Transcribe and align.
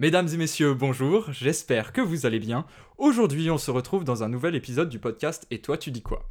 Mesdames 0.00 0.28
et 0.32 0.38
messieurs, 0.38 0.72
bonjour, 0.72 1.30
j'espère 1.30 1.92
que 1.92 2.00
vous 2.00 2.24
allez 2.24 2.38
bien. 2.38 2.64
Aujourd'hui, 2.96 3.50
on 3.50 3.58
se 3.58 3.70
retrouve 3.70 4.02
dans 4.02 4.22
un 4.22 4.30
nouvel 4.30 4.54
épisode 4.54 4.88
du 4.88 4.98
podcast 4.98 5.46
Et 5.50 5.58
toi, 5.58 5.76
tu 5.76 5.90
dis 5.90 6.00
quoi? 6.00 6.24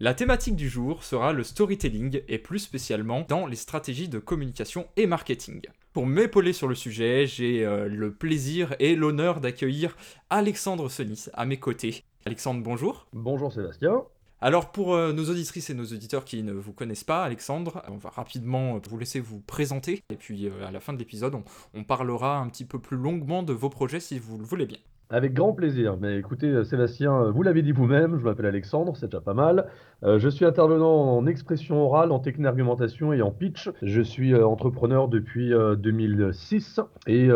La 0.00 0.14
thématique 0.14 0.56
du 0.56 0.68
jour 0.68 1.04
sera 1.04 1.32
le 1.32 1.44
storytelling 1.44 2.22
et 2.26 2.38
plus 2.38 2.58
spécialement 2.58 3.24
dans 3.28 3.46
les 3.46 3.54
stratégies 3.54 4.08
de 4.08 4.18
communication 4.18 4.88
et 4.96 5.06
marketing. 5.06 5.60
Pour 5.92 6.06
m'épauler 6.06 6.52
sur 6.52 6.66
le 6.66 6.74
sujet, 6.74 7.24
j'ai 7.28 7.64
euh, 7.64 7.86
le 7.86 8.12
plaisir 8.12 8.74
et 8.80 8.96
l'honneur 8.96 9.40
d'accueillir 9.40 9.96
Alexandre 10.28 10.88
Sonis 10.88 11.26
à 11.34 11.46
mes 11.46 11.60
côtés. 11.60 12.02
Alexandre, 12.26 12.64
bonjour. 12.64 13.06
Bonjour 13.12 13.52
Sébastien. 13.52 14.02
Alors 14.44 14.72
pour 14.72 14.94
euh, 14.94 15.14
nos 15.14 15.30
auditrices 15.30 15.70
et 15.70 15.74
nos 15.74 15.86
auditeurs 15.86 16.26
qui 16.26 16.42
ne 16.42 16.52
vous 16.52 16.74
connaissent 16.74 17.02
pas, 17.02 17.24
Alexandre, 17.24 17.82
on 17.90 17.96
va 17.96 18.10
rapidement 18.10 18.74
euh, 18.74 18.78
vous 18.90 18.98
laisser 18.98 19.18
vous 19.18 19.40
présenter 19.40 20.02
et 20.12 20.16
puis 20.16 20.48
euh, 20.48 20.66
à 20.68 20.70
la 20.70 20.80
fin 20.80 20.92
de 20.92 20.98
l'épisode, 20.98 21.34
on, 21.72 21.82
parlera 21.82 22.40
un 22.40 22.48
petit 22.48 22.66
peu 22.66 22.78
plus 22.78 22.98
longuement 22.98 23.42
de 23.42 23.54
vos 23.54 23.70
projets 23.70 24.00
si 24.00 24.18
vous 24.18 24.36
le 24.36 24.44
voulez 24.44 24.66
bien. 24.66 24.76
Avec 25.08 25.32
grand 25.32 25.54
plaisir. 25.54 25.96
Mais 25.98 26.18
écoutez, 26.18 26.62
Sébastien, 26.64 27.30
vous 27.30 27.42
l'avez 27.42 27.62
dit 27.62 27.72
vous-même, 27.72 28.18
je 28.18 28.24
m'appelle 28.24 28.44
Alexandre, 28.44 28.94
c'est 28.96 29.06
déjà 29.06 29.22
pas 29.22 29.32
mal. 29.32 29.66
Je 30.02 30.28
suis 30.28 30.44
intervenant 30.44 31.16
en 31.16 31.26
expression 31.26 31.82
orale, 31.82 32.12
en 32.12 32.18
technique 32.18 32.44
d'argumentation 32.44 33.14
et 33.14 33.22
en 33.22 33.30
pitch. 33.30 33.70
Je 33.80 34.02
suis 34.02 34.34
entrepreneur 34.34 35.08
depuis 35.08 35.54
euh, 35.54 35.74
2006 35.76 36.80
et 37.06 37.28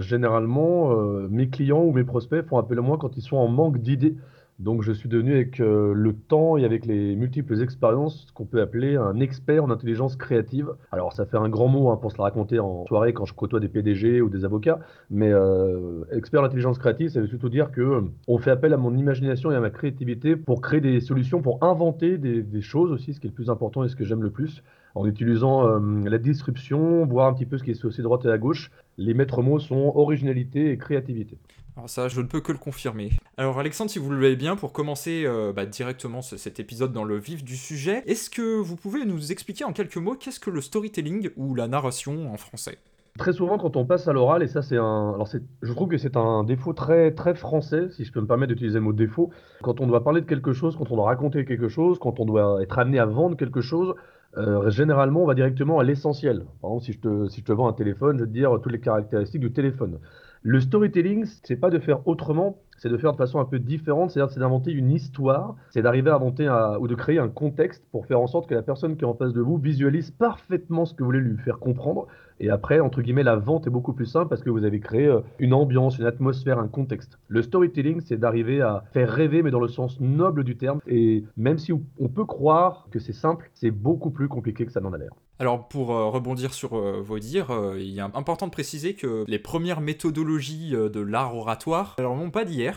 généralement, 0.00 0.94
mes 1.28 1.48
clients 1.48 1.82
ou 1.82 1.92
mes 1.92 2.04
prospects 2.04 2.44
font 2.46 2.58
appel 2.58 2.78
à 2.78 2.82
moi 2.82 2.98
quand 2.98 3.16
ils 3.16 3.22
sont 3.22 3.36
en 3.36 3.48
manque 3.48 3.78
d'idées. 3.78 4.16
Donc 4.60 4.82
je 4.82 4.92
suis 4.92 5.08
devenu 5.08 5.32
avec 5.32 5.58
euh, 5.58 5.94
le 5.94 6.12
temps 6.12 6.58
et 6.58 6.66
avec 6.66 6.84
les 6.84 7.16
multiples 7.16 7.62
expériences 7.62 8.26
ce 8.28 8.32
qu'on 8.34 8.44
peut 8.44 8.60
appeler 8.60 8.94
un 8.94 9.18
expert 9.18 9.64
en 9.64 9.70
intelligence 9.70 10.16
créative. 10.16 10.74
Alors 10.92 11.14
ça 11.14 11.24
fait 11.24 11.38
un 11.38 11.48
grand 11.48 11.68
mot 11.68 11.88
hein, 11.88 11.96
pour 11.96 12.12
se 12.12 12.18
la 12.18 12.24
raconter 12.24 12.58
en 12.58 12.84
soirée 12.84 13.14
quand 13.14 13.24
je 13.24 13.32
côtoie 13.32 13.58
des 13.58 13.68
PDG 13.68 14.20
ou 14.20 14.28
des 14.28 14.44
avocats, 14.44 14.78
mais 15.08 15.32
euh, 15.32 16.04
expert 16.12 16.42
en 16.42 16.44
intelligence 16.44 16.78
créative, 16.78 17.08
ça 17.08 17.22
veut 17.22 17.26
surtout 17.26 17.48
dire 17.48 17.72
que 17.72 18.02
on 18.28 18.36
fait 18.36 18.50
appel 18.50 18.74
à 18.74 18.76
mon 18.76 18.94
imagination 18.98 19.50
et 19.50 19.56
à 19.56 19.60
ma 19.60 19.70
créativité 19.70 20.36
pour 20.36 20.60
créer 20.60 20.82
des 20.82 21.00
solutions, 21.00 21.40
pour 21.40 21.64
inventer 21.64 22.18
des, 22.18 22.60
choses 22.60 22.92
aussi, 22.92 23.14
ce 23.14 23.20
qui 23.20 23.28
est 23.28 23.30
le 23.30 23.34
plus 23.34 23.48
important 23.48 23.82
et 23.84 23.88
ce 23.88 23.96
que 23.96 24.04
j'aime 24.04 24.22
le 24.22 24.30
plus, 24.30 24.62
en 24.94 25.06
utilisant 25.06 25.66
euh, 25.66 25.80
la 26.04 26.18
disruption, 26.18 27.06
voir 27.06 27.28
un 27.28 27.32
petit 27.32 27.46
peu 27.46 27.56
ce 27.56 27.64
qui 27.64 27.70
est 27.70 27.84
aussi 27.86 28.02
droite 28.02 28.26
et 28.26 28.30
à 28.30 28.36
gauche. 28.36 28.70
Les 28.98 29.14
maîtres 29.14 29.40
mots 29.40 29.58
sont 29.58 29.92
originalité 29.94 30.70
et 30.70 30.76
créativité. 30.76 31.38
Alors 31.80 31.88
ça, 31.88 32.08
je 32.08 32.20
ne 32.20 32.26
peux 32.26 32.42
que 32.42 32.52
le 32.52 32.58
confirmer. 32.58 33.08
Alors 33.38 33.58
Alexandre, 33.58 33.90
si 33.90 33.98
vous 33.98 34.10
le 34.10 34.16
voulez 34.16 34.36
bien, 34.36 34.54
pour 34.54 34.74
commencer 34.74 35.24
euh, 35.24 35.54
bah, 35.54 35.64
directement 35.64 36.20
ce- 36.20 36.36
cet 36.36 36.60
épisode 36.60 36.92
dans 36.92 37.04
le 37.04 37.16
vif 37.16 37.42
du 37.42 37.56
sujet, 37.56 38.02
est-ce 38.04 38.28
que 38.28 38.60
vous 38.60 38.76
pouvez 38.76 39.06
nous 39.06 39.32
expliquer 39.32 39.64
en 39.64 39.72
quelques 39.72 39.96
mots 39.96 40.14
qu'est-ce 40.14 40.40
que 40.40 40.50
le 40.50 40.60
storytelling 40.60 41.30
ou 41.38 41.54
la 41.54 41.68
narration 41.68 42.30
en 42.30 42.36
français? 42.36 42.76
Très 43.18 43.32
souvent, 43.32 43.56
quand 43.56 43.76
on 43.76 43.86
passe 43.86 44.08
à 44.08 44.12
l'oral, 44.12 44.42
et 44.42 44.46
ça, 44.46 44.60
c'est 44.60 44.76
un. 44.76 45.12
Alors, 45.14 45.26
je 45.62 45.72
trouve 45.72 45.88
que 45.88 45.96
c'est 45.96 46.18
un 46.18 46.44
défaut 46.44 46.74
très, 46.74 47.12
très 47.12 47.34
français, 47.34 47.88
si 47.96 48.04
je 48.04 48.12
peux 48.12 48.20
me 48.20 48.26
permettre 48.26 48.52
d'utiliser 48.52 48.78
le 48.78 48.84
mot 48.84 48.92
défaut. 48.92 49.30
Quand 49.62 49.80
on 49.80 49.86
doit 49.86 50.04
parler 50.04 50.20
de 50.20 50.26
quelque 50.26 50.52
chose, 50.52 50.76
quand 50.76 50.90
on 50.90 50.96
doit 50.96 51.06
raconter 51.06 51.46
quelque 51.46 51.68
chose, 51.68 51.98
quand 51.98 52.20
on 52.20 52.26
doit 52.26 52.62
être 52.62 52.78
amené 52.78 52.98
à 52.98 53.06
vendre 53.06 53.38
quelque 53.38 53.62
chose, 53.62 53.94
euh, 54.36 54.70
généralement, 54.70 55.22
on 55.22 55.26
va 55.26 55.34
directement 55.34 55.78
à 55.78 55.82
l'essentiel. 55.84 56.44
Par 56.60 56.72
exemple, 56.72 56.84
si 56.84 56.92
je 56.92 56.98
te, 57.00 57.28
si 57.28 57.40
je 57.40 57.46
te 57.46 57.52
vends 57.52 57.68
un 57.68 57.72
téléphone, 57.72 58.18
je 58.18 58.24
vais 58.24 58.28
te 58.28 58.34
dire 58.34 58.50
toutes 58.62 58.72
les 58.72 58.80
caractéristiques 58.80 59.40
du 59.40 59.52
téléphone. 59.52 59.98
Le 60.42 60.60
storytelling, 60.60 61.26
c'est 61.44 61.56
pas 61.56 61.70
de 61.70 61.78
faire 61.78 62.06
autrement, 62.06 62.62
c'est 62.80 62.88
de 62.88 62.96
faire 62.96 63.12
de 63.12 63.18
façon 63.18 63.38
un 63.38 63.44
peu 63.44 63.58
différente, 63.58 64.10
c'est-à-dire 64.10 64.32
c'est 64.32 64.40
d'inventer 64.40 64.72
une 64.72 64.90
histoire, 64.90 65.54
c'est 65.68 65.82
d'arriver 65.82 66.10
à 66.10 66.16
inventer 66.16 66.48
ou 66.80 66.88
de 66.88 66.94
créer 66.94 67.18
un 67.18 67.28
contexte 67.28 67.84
pour 67.92 68.06
faire 68.06 68.20
en 68.20 68.26
sorte 68.26 68.48
que 68.48 68.54
la 68.54 68.62
personne 68.62 68.96
qui 68.96 69.04
est 69.04 69.06
en 69.06 69.14
face 69.14 69.34
de 69.34 69.40
vous 69.40 69.58
visualise 69.58 70.10
parfaitement 70.10 70.86
ce 70.86 70.94
que 70.94 71.02
vous 71.02 71.10
voulez 71.10 71.20
lui 71.20 71.36
faire 71.38 71.58
comprendre. 71.58 72.06
Et 72.40 72.48
après, 72.48 72.80
entre 72.80 73.02
guillemets, 73.02 73.22
la 73.22 73.36
vente 73.36 73.66
est 73.66 73.70
beaucoup 73.70 73.92
plus 73.92 74.06
simple 74.06 74.28
parce 74.28 74.42
que 74.42 74.48
vous 74.48 74.64
avez 74.64 74.80
créé 74.80 75.06
euh, 75.06 75.20
une 75.38 75.52
ambiance, 75.52 75.98
une 75.98 76.06
atmosphère, 76.06 76.58
un 76.58 76.68
contexte. 76.68 77.18
Le 77.28 77.42
storytelling, 77.42 78.00
c'est 78.00 78.18
d'arriver 78.18 78.62
à 78.62 78.84
faire 78.92 79.10
rêver, 79.10 79.42
mais 79.42 79.50
dans 79.50 79.60
le 79.60 79.68
sens 79.68 80.00
noble 80.00 80.42
du 80.42 80.56
terme. 80.56 80.80
Et 80.86 81.24
même 81.36 81.58
si 81.58 81.72
on 81.72 82.08
peut 82.08 82.24
croire 82.24 82.88
que 82.90 82.98
c'est 82.98 83.12
simple, 83.12 83.50
c'est 83.52 83.70
beaucoup 83.70 84.10
plus 84.10 84.28
compliqué 84.28 84.64
que 84.64 84.72
ça 84.72 84.80
n'en 84.80 84.92
a 84.94 84.98
l'air. 84.98 85.10
Alors 85.38 85.68
pour 85.68 85.92
euh, 85.94 86.08
rebondir 86.08 86.52
sur 86.52 86.74
euh, 86.74 87.00
vos 87.02 87.18
dires, 87.18 87.50
il 87.78 87.98
est 87.98 88.02
important 88.02 88.46
de 88.46 88.50
préciser 88.50 88.94
que 88.94 89.24
les 89.26 89.38
premières 89.38 89.80
méthodologies 89.80 90.72
de 90.72 91.00
l'art 91.00 91.34
oratoire, 91.34 91.96
alors 91.98 92.16
non 92.16 92.30
pas 92.30 92.44
d'hier, 92.44 92.69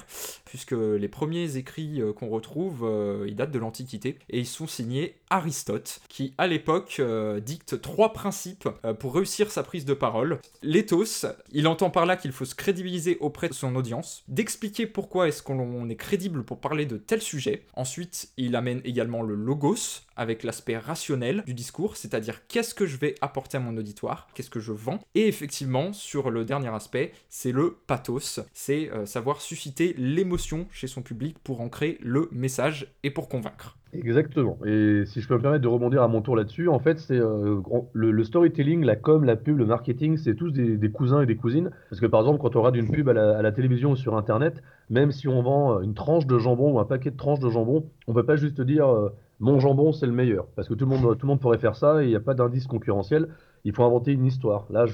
puisque 0.46 0.72
les 0.74 1.08
premiers 1.08 1.58
écrits 1.58 2.02
euh, 2.02 2.14
qu'on 2.14 2.30
retrouve, 2.30 2.84
euh, 2.84 3.26
ils 3.28 3.36
datent 3.36 3.52
de 3.52 3.60
l'Antiquité, 3.60 4.20
et 4.30 4.40
ils 4.40 4.48
sont 4.48 4.68
signés 4.68 5.16
Aristote, 5.34 6.00
qui 6.10 6.36
à 6.38 6.46
l'époque 6.46 6.98
euh, 7.00 7.40
dicte 7.40 7.82
trois 7.82 8.14
principes 8.14 8.70
euh, 8.86 8.94
pour 8.94 9.16
réussir 9.16 9.50
sa 9.50 9.64
prise 9.64 9.84
de 9.84 9.96
parole. 9.96 10.40
L'éthos, 10.62 11.26
il 11.52 11.68
entend 11.68 11.90
par 11.90 12.06
là 12.06 12.16
qu'il 12.16 12.32
faut 12.32 12.46
se 12.46 12.54
crédibiliser 12.54 13.18
auprès 13.20 13.50
de 13.50 13.54
son 13.54 13.76
audience, 13.76 14.24
d'expliquer 14.28 14.86
pourquoi 14.86 15.28
est-ce 15.28 15.42
qu'on 15.42 15.90
est 15.90 15.96
crédible 15.96 16.44
pour 16.44 16.60
parler 16.60 16.86
de 16.86 16.98
tel 16.98 17.20
sujet. 17.20 17.66
Ensuite, 17.74 18.30
il 18.38 18.56
amène 18.56 18.82
également 18.86 19.24
le 19.24 19.34
logos, 19.34 20.04
avec 20.16 20.44
l'aspect 20.44 20.78
rationnel 20.78 21.44
du 21.48 21.56
discours, 21.56 21.98
c'est-à-dire 21.98 22.46
qu'est-ce 22.48 22.76
que 22.76 22.86
je 22.86 22.98
vais 22.98 23.16
apporter 23.22 23.58
à 23.58 23.60
mon 23.60 23.76
auditoire, 23.76 24.28
qu'est-ce 24.36 24.52
que 24.52 24.60
je 24.60 24.72
vends. 24.72 25.00
Et 25.16 25.28
effectivement, 25.28 25.94
sur 25.94 26.30
le 26.30 26.46
dernier 26.46 26.70
aspect, 26.70 27.12
c'est 27.30 27.52
le 27.52 27.78
pathos, 27.88 28.40
c'est 28.54 28.92
euh, 28.92 29.08
savoir 29.08 29.42
susciter 29.42 29.96
l'émotion 29.98 30.68
chez 30.72 30.86
son 30.86 31.02
public 31.02 31.40
pour 31.40 31.62
ancrer 31.62 31.98
le 32.02 32.30
message 32.32 32.94
et 33.02 33.10
pour 33.10 33.30
convaincre. 33.30 33.78
Exactement. 33.94 34.58
Et 34.66 35.04
si 35.06 35.22
je 35.22 35.28
peux 35.28 35.36
me 35.36 35.42
permettre 35.42 35.62
de 35.62 35.68
rebondir 35.68 36.02
à 36.02 36.08
mon 36.08 36.22
tour 36.22 36.36
là-dessus, 36.36 36.68
en 36.68 36.80
fait, 36.80 37.00
c'est 37.00 37.20
euh, 37.20 37.62
le, 37.94 38.24
storytelling, 38.24 38.84
la 38.84 38.96
com, 38.96 39.24
la 39.24 39.36
pub, 39.36 39.58
le 39.58 39.66
marketing, 39.66 40.18
c'est 40.18 40.36
tous 40.36 40.52
des, 40.52 40.92
cousins 40.92 41.22
et 41.22 41.26
des 41.26 41.36
cousines. 41.36 41.70
Parce 41.90 42.00
que 42.00 42.06
par 42.08 42.22
exemple, 42.22 42.40
quand 42.40 42.56
on 42.56 42.60
regarde 42.60 42.76
une 42.76 42.90
pub 42.90 43.10
à 43.10 43.14
la, 43.14 43.52
télévision 43.52 43.92
ou 43.92 43.96
sur 43.96 44.18
Internet, 44.18 44.64
même 44.90 45.12
si 45.12 45.28
on 45.28 45.42
vend 45.42 45.82
une 45.82 45.94
tranche 45.94 46.26
de 46.26 46.38
jambon 46.40 46.74
ou 46.74 46.80
un 46.80 46.86
paquet 46.86 47.12
de 47.12 47.18
tranches 47.18 47.40
de 47.40 47.50
jambon, 47.50 47.86
on 48.08 48.14
peut 48.14 48.26
pas 48.26 48.36
juste 48.36 48.62
dire 48.62 48.88
euh, 48.88 49.10
mon 49.40 49.60
jambon 49.60 49.92
c'est 49.92 50.08
le 50.08 50.12
meilleur. 50.12 50.48
Parce 50.56 50.68
que 50.68 50.74
tout 50.74 50.86
le 50.86 50.96
monde, 50.96 51.18
tout 51.18 51.26
le 51.26 51.30
monde 51.30 51.40
pourrait 51.40 51.60
faire 51.60 51.76
ça 51.76 52.02
et 52.02 52.06
il 52.06 52.10
n'y 52.10 52.16
a 52.16 52.22
pas 52.22 52.34
d'indice 52.34 52.66
concurrentiel. 52.66 53.28
Il 53.64 53.74
faut 53.74 53.84
inventer 53.84 54.12
une 54.12 54.26
histoire. 54.26 54.66
Là, 54.70 54.86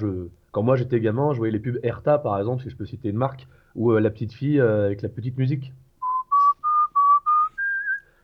quand 0.52 0.62
moi 0.62 0.76
j'étais 0.76 1.00
gamin, 1.00 1.32
je 1.32 1.38
voyais 1.38 1.52
les 1.52 1.58
pubs 1.58 1.78
Erta 1.82 2.18
par 2.18 2.38
exemple, 2.38 2.62
si 2.62 2.70
je 2.70 2.76
peux 2.76 2.86
citer 2.86 3.08
une 3.08 3.16
marque, 3.16 3.48
ou 3.74 3.92
euh, 3.92 4.00
la 4.00 4.10
petite 4.10 4.32
fille 4.32 4.60
euh, 4.60 4.86
avec 4.86 5.02
la 5.02 5.08
petite 5.08 5.38
musique. 5.38 5.72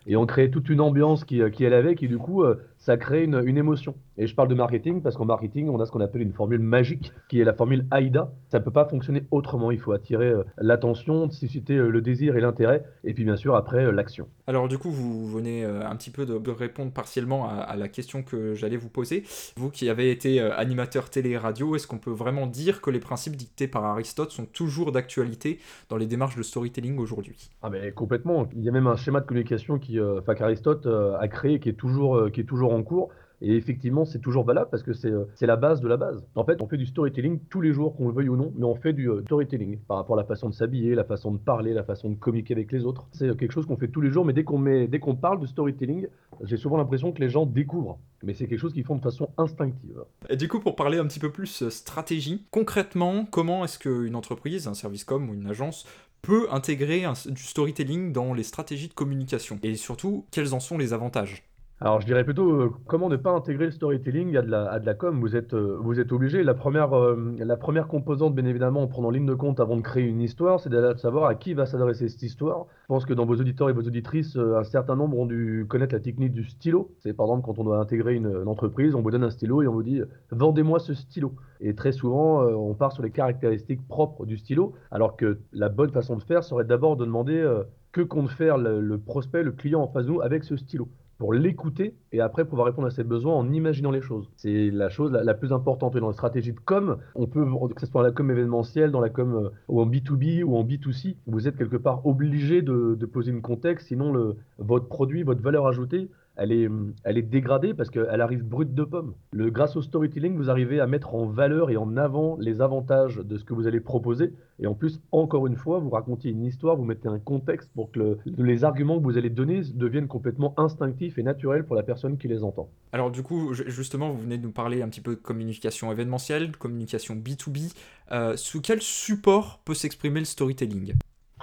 Et 0.06 0.17
on 0.17 0.27
crée 0.27 0.50
toute 0.50 0.69
une 0.69 0.81
ambiance 0.81 1.25
qui, 1.25 1.43
euh, 1.43 1.50
qui 1.50 1.67
allait 1.67 1.77
avec, 1.77 2.03
et 2.03 2.09
du 2.09 2.19
coup, 2.19 2.44
euh, 2.44 2.56
ça 2.86 2.97
crée 2.97 3.24
une, 3.24 3.42
une 3.44 3.58
émotion. 3.58 3.97
Et 4.16 4.28
je 4.28 4.34
parle 4.36 4.47
de 4.47 4.54
marketing 4.54 5.02
parce 5.02 5.16
qu'en 5.16 5.24
marketing, 5.24 5.69
on 5.69 5.80
a 5.80 5.86
ce 5.86 5.91
qu'on 5.91 6.00
appelle 6.00 6.22
une 6.22 6.32
formule 6.32 6.60
magique, 6.60 7.12
qui 7.28 7.41
est 7.41 7.44
la 7.44 7.52
formule 7.52 7.84
AIDA. 7.92 8.32
Ça 8.48 8.60
ne 8.60 8.64
peut 8.64 8.70
pas 8.70 8.84
fonctionner 8.84 9.26
autrement. 9.32 9.72
Il 9.72 9.80
faut 9.80 9.91
attirer 9.91 10.28
euh, 10.28 10.44
l'attention, 10.58 11.28
susciter 11.28 11.74
euh, 11.74 11.88
le 11.88 12.00
désir 12.00 12.36
et 12.36 12.41
l'intérêt, 12.41 12.84
et 13.02 13.12
puis 13.12 13.24
bien 13.24 13.36
sûr, 13.36 13.56
après, 13.56 13.84
euh, 13.84 13.91
l'action. 13.91 14.28
Alors 14.47 14.69
du 14.69 14.78
coup, 14.78 14.92
vous 14.92 15.26
venez 15.26 15.64
un 15.64 15.97
petit 15.97 16.10
peu 16.10 16.24
de, 16.24 16.50
répondre 16.52 16.92
partiellement 16.92 17.48
à, 17.48 17.54
à 17.54 17.74
la 17.74 17.88
question 17.88 18.22
que 18.22 18.54
j'allais 18.54 18.76
vous 18.76 18.88
poser. 18.88 19.24
Vous 19.56 19.70
qui 19.70 19.88
avez 19.88 20.12
été 20.12 20.41
animateur 20.41 21.10
télé 21.10 21.30
et 21.30 21.38
radio, 21.38 21.74
est-ce 21.74 21.88
qu'on 21.88 21.98
peut 21.98 22.12
vraiment 22.12 22.47
dire 22.47 22.80
que 22.80 22.91
les 22.91 23.00
principes 23.00 23.34
dictés 23.34 23.66
par 23.66 23.84
Aristote 23.84 24.30
sont 24.30 24.47
toujours 24.47 24.92
d'actualité 24.92 25.58
dans 25.88 25.97
les 25.97 26.06
démarches 26.06 26.36
de 26.36 26.44
storytelling 26.44 26.98
aujourd'hui? 26.98 27.50
Ah 27.62 27.70
mais 27.70 27.91
complètement. 27.91 28.48
Il 28.54 28.62
y 28.62 28.68
a 28.68 28.72
même 28.72 28.86
un 28.86 28.97
schéma 28.97 29.20
de 29.20 29.26
communication 29.26 29.78
qui, 29.78 29.98
euh, 29.98 30.20
qu'Aristote 30.20 30.86
euh, 30.86 31.18
a 31.18 31.28
créé, 31.28 31.58
qui 31.58 31.68
est 31.68 31.74
toujours, 31.74 32.16
euh, 32.16 32.30
qui 32.30 32.41
est 32.41 32.44
toujours 32.44 32.72
en 32.72 32.75
cours. 32.82 33.10
Et 33.42 33.54
effectivement, 33.54 34.04
c'est 34.04 34.20
toujours 34.20 34.44
valable 34.44 34.69
parce 34.70 34.82
que 34.82 34.94
c'est 34.94 35.10
euh, 35.10 35.25
c'est 35.34 35.47
la 35.47 35.56
base 35.56 35.81
de 35.81 35.88
la 35.88 35.97
base. 35.97 36.25
En 36.34 36.44
fait, 36.44 36.62
on 36.62 36.66
fait 36.66 36.78
du 36.78 36.87
storytelling 36.87 37.38
tous 37.50 37.60
les 37.60 37.72
jours, 37.72 37.94
qu'on 37.94 38.09
le 38.09 38.14
veuille 38.14 38.28
ou 38.31 38.37
non, 38.37 38.53
mais 38.56 38.64
on 38.64 38.75
fait 38.75 38.94
du 38.94 39.10
euh, 39.10 39.20
storytelling 39.22 39.78
par 39.78 39.98
rapport 39.98 40.16
à 40.16 40.22
la 40.22 40.26
façon 40.26 40.48
de 40.48 40.54
s'habiller, 40.54 40.94
la 40.94 41.04
façon 41.04 41.32
de 41.32 41.38
parler, 41.38 41.75
la 41.75 41.84
façon 41.84 42.09
de 42.09 42.15
communiquer 42.15 42.54
avec 42.54 42.72
les 42.72 42.84
autres. 42.84 43.06
C'est 43.12 43.28
euh, 43.28 43.34
quelque 43.34 43.53
chose 43.53 43.66
qu'on 43.66 43.76
fait 43.76 43.88
tous 43.88 44.00
les 44.00 44.10
jours, 44.10 44.25
mais 44.25 44.32
dès 44.32 44.44
qu'on 44.44 44.65
qu'on 45.00 45.16
parle 45.16 45.38
de 45.41 45.47
storytelling, 45.47 46.09
j'ai 46.42 46.56
souvent 46.56 46.78
l'impression 46.78 47.12
que 47.12 47.20
les 47.20 47.28
gens 47.28 47.44
découvrent. 47.44 47.98
Mais 48.22 48.33
c'est 48.33 48.47
quelque 48.47 48.59
chose 48.59 48.72
qu'ils 48.72 48.84
font 48.84 48.97
de 48.97 49.03
façon 49.03 49.28
instinctive. 49.36 50.03
Et 50.30 50.36
du 50.36 50.48
coup, 50.48 50.59
pour 50.59 50.74
parler 50.74 50.98
un 50.98 51.06
petit 51.06 51.21
peu 51.21 51.30
plus 51.30 51.68
stratégie, 51.68 52.47
concrètement, 52.51 53.27
comment 53.27 53.65
est-ce 53.65 53.78
qu'une 53.78 54.16
entreprise, 54.16 54.66
un 54.66 54.74
service 54.74 55.04
com 55.04 55.28
ou 55.28 55.34
une 55.34 55.47
agence 55.47 55.86
peut 56.22 56.47
intégrer 56.51 57.04
du 57.27 57.42
storytelling 57.42 58.12
dans 58.12 58.33
les 58.33 58.42
stratégies 58.42 58.89
de 58.89 58.95
communication? 58.95 59.59
Et 59.62 59.74
surtout, 59.74 60.24
quels 60.30 60.54
en 60.54 60.60
sont 60.60 60.78
les 60.78 60.95
avantages? 60.95 61.45
Alors, 61.78 62.01
je 62.01 62.07
dirais 62.07 62.25
plutôt 62.25 62.53
euh, 62.53 62.73
comment 62.87 63.11
ne 63.11 63.17
pas 63.17 63.33
intégrer 63.33 63.67
le 63.67 63.71
storytelling 63.71 64.34
à 64.39 64.41
de 64.41 64.51
la, 64.87 64.95
com? 64.95 65.21
Vous 65.21 65.37
êtes, 65.37 65.53
euh, 65.53 65.77
vous 65.78 66.01
êtes 66.01 66.11
obligé. 66.11 66.43
La 66.43 66.55
première, 66.55 66.97
euh, 66.97 67.34
la 67.39 67.59
première 67.59 67.87
composante, 67.87 68.34
bien 68.34 68.47
évidemment, 68.47 68.81
en 68.81 68.87
prenant 68.87 69.11
ligne 69.11 69.27
de 69.27 69.34
compte 69.34 69.61
avant 69.61 69.77
de 69.77 69.83
créer 69.83 70.05
une 70.05 70.23
histoire, 70.23 70.59
c'est 70.59 70.71
de 70.71 70.95
savoir 70.95 71.27
à 71.27 71.34
qui 71.34 71.53
va 71.53 71.67
s'adresser 71.67 72.09
cette 72.09 72.23
histoire. 72.23 72.65
Je 72.84 72.87
pense 72.87 73.05
que 73.05 73.13
dans 73.13 73.27
vos 73.27 73.34
auditeurs 73.34 73.69
et 73.69 73.75
vos 73.75 73.83
auditrices, 73.83 74.37
un 74.37 74.65
certain 74.65 74.97
nombre 74.97 75.19
ont 75.19 75.27
dû 75.27 75.67
connaître 75.69 75.93
la 75.95 76.01
technique 76.01 76.33
du 76.33 76.45
stylo. 76.45 76.95
C'est 77.01 77.13
par 77.13 77.27
exemple 77.27 77.45
quand 77.45 77.59
on 77.59 77.65
doit 77.65 77.78
intégrer 77.78 78.15
une, 78.15 78.49
entreprise, 78.49 78.95
on 78.95 79.03
vous 79.03 79.11
donne 79.11 79.25
un 79.25 79.31
stylo 79.31 79.61
et 79.61 79.69
on 79.69 79.73
vous 79.73 79.83
dit 79.83 80.01
vendez-moi 80.31 80.78
ce 80.78 80.95
stylo. 80.95 81.34
Et 81.61 81.75
très 81.75 81.93
souvent, 81.93 82.43
on 82.43 82.73
part 82.73 82.93
sur 82.93 83.03
les 83.03 83.11
caractéristiques 83.11 83.87
propres 83.87 84.25
du 84.25 84.39
stylo, 84.39 84.73
alors 84.91 85.15
que 85.15 85.41
la 85.53 85.69
bonne 85.69 85.91
façon 85.91 86.17
de 86.17 86.23
faire 86.23 86.43
serait 86.43 86.65
d'abord 86.65 86.97
de 86.97 87.05
demander 87.05 87.47
que 87.93 88.01
compte 88.01 88.31
faire 88.31 88.57
le, 88.57 88.81
le 88.81 88.99
prospect, 88.99 89.43
le 89.43 89.53
client 89.53 89.83
en 89.83 89.89
face 89.89 90.07
de 90.07 90.13
nous 90.13 90.23
avec 90.23 90.43
ce 90.43 90.57
stylo. 90.57 90.89
Pour 91.18 91.33
l'écouter 91.33 91.95
et 92.13 92.21
après 92.21 92.45
pouvoir 92.45 92.66
répondre 92.66 92.86
à 92.86 92.91
ses 92.91 93.04
besoins 93.04 93.34
en 93.34 93.53
imaginant 93.53 93.91
les 93.91 94.03
choses. 94.03 94.28
C'est 94.36 94.71
la 94.71 94.89
chose 94.89 95.13
la, 95.13 95.34
plus 95.34 95.53
importante. 95.53 95.97
Dans 95.97 96.09
la 96.09 96.13
stratégie 96.13 96.53
de 96.53 96.60
com, 96.60 96.98
on 97.15 97.27
peut, 97.27 97.45
que 97.74 97.80
ce 97.80 97.86
soit 97.86 98.03
dans 98.03 98.07
la 98.07 98.13
com 98.13 98.30
événementielle, 98.30 98.91
dans 98.91 99.01
la 99.01 99.09
com 99.09 99.34
euh, 99.34 99.51
ou 99.68 99.80
en 99.80 99.86
B2B 99.86 100.42
ou 100.42 100.57
en 100.57 100.65
B2C, 100.65 101.16
vous 101.27 101.48
êtes 101.48 101.57
quelque 101.57 101.77
part 101.77 102.07
obligé 102.07 102.63
de, 102.63 102.95
de 102.95 103.07
poser 103.07 103.30
une 103.30 103.42
contexte, 103.42 103.89
sinon 103.89 104.13
le, 104.13 104.36
votre 104.59 104.89
produit, 104.89 105.22
votre 105.22 105.42
valeur 105.42 105.66
ajoutée, 105.66 106.10
elle 106.36 106.53
est, 106.53 106.68
elle 107.04 107.18
est 107.18 107.22
dégradée 107.22 107.74
parce 107.74 107.91
qu'elle 107.91 108.21
arrive 108.21 108.44
brute 108.44 108.74
de 108.74 108.84
pomme. 108.84 109.15
Le, 109.33 109.50
grâce 109.50 109.77
au 109.77 109.83
storytelling, 109.83 110.36
vous 110.36 110.50
arrivez 110.50 110.80
à 110.80 110.86
mettre 110.86 111.15
en 111.15 111.27
valeur 111.27 111.71
et 111.71 111.77
en 111.77 111.97
avant 111.97 112.36
les 112.38 112.60
avantages 112.60 113.16
de 113.16 113.38
ce 113.38 113.44
que 113.44 113.54
vous 113.54 113.66
allez 113.66 113.80
proposer. 113.80 114.33
Et 114.59 114.66
en 114.66 114.74
plus, 114.74 115.00
encore 115.12 115.47
une 115.47 115.56
fois, 115.56 115.78
vous 115.78 115.91
racontez 115.91 116.30
une 116.30 116.44
histoire, 116.44 116.77
vous 116.77 116.84
mettez 116.84 117.09
un 117.09 117.18
contexte 117.18 117.71
pour 117.74 117.91
que 117.91 118.18
les 118.24 118.65
arguments 118.65 118.98
que 118.98 119.04
vous 119.04 119.18
allez 119.18 119.30
donner 119.30 119.62
deviennent 119.74 120.09
complètement 120.09 120.54
instinctifs 120.59 121.18
et 121.18 121.22
naturels 121.22 121.65
pour 121.65 121.77
la 121.77 121.83
personne 121.83 122.16
qui 122.18 122.28
les 122.28 122.42
entend. 122.42 122.68
Alors 122.92 123.10
du 123.10 123.22
coup, 123.22 123.53
justement, 123.53 124.10
vous 124.10 124.22
venez 124.22 124.39
de 124.39 124.42
nous 124.42 124.53
parler 124.53 124.82
un 124.82 124.89
petit 124.89 125.00
peu 125.00 125.16
de 125.16 125.21
communication 125.21 125.91
événementielle, 125.92 126.50
de 126.53 126.56
communication 126.56 127.15
B2B. 127.15 127.74
Euh, 128.12 128.36
sous 128.36 128.60
quel 128.60 128.80
support 128.80 129.60
peut 129.65 129.74
s'exprimer 129.74 130.21
le 130.21 130.27
storytelling? 130.27 130.94